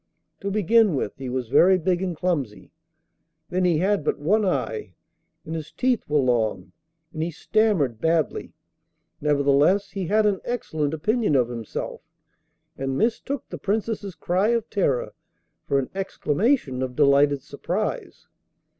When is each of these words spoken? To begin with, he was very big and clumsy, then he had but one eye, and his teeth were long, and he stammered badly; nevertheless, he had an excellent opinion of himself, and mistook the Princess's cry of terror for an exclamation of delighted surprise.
To 0.39 0.49
begin 0.49 0.95
with, 0.95 1.13
he 1.19 1.29
was 1.29 1.47
very 1.49 1.77
big 1.77 2.01
and 2.01 2.17
clumsy, 2.17 2.71
then 3.51 3.65
he 3.65 3.77
had 3.77 4.03
but 4.03 4.17
one 4.17 4.43
eye, 4.43 4.95
and 5.45 5.53
his 5.53 5.71
teeth 5.71 6.01
were 6.09 6.17
long, 6.17 6.71
and 7.13 7.21
he 7.21 7.29
stammered 7.29 8.01
badly; 8.01 8.55
nevertheless, 9.21 9.91
he 9.91 10.07
had 10.07 10.25
an 10.25 10.41
excellent 10.43 10.95
opinion 10.95 11.35
of 11.35 11.49
himself, 11.49 12.01
and 12.75 12.97
mistook 12.97 13.47
the 13.49 13.59
Princess's 13.59 14.15
cry 14.15 14.47
of 14.47 14.67
terror 14.71 15.13
for 15.67 15.77
an 15.77 15.91
exclamation 15.93 16.81
of 16.81 16.95
delighted 16.95 17.43
surprise. 17.43 18.25